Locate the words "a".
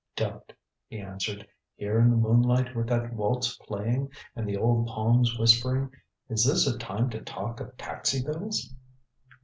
6.65-6.75